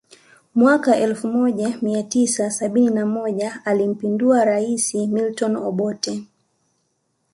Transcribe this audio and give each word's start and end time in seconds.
Mwaka 0.55 0.95
elfu 0.97 1.27
moja 1.27 1.77
mia 1.81 2.03
tisa 2.03 2.51
sabini 2.51 2.89
na 2.89 3.05
moja 3.05 3.61
alimpindua 3.65 4.45
rais 4.45 4.93
Milton 4.95 5.55
Obote 5.55 6.23